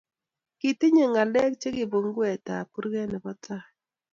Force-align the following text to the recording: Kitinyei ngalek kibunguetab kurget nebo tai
Kitinyei 0.59 1.11
ngalek 1.11 1.53
kibunguetab 1.75 2.67
kurget 2.73 3.07
nebo 3.09 3.31
tai 3.43 3.67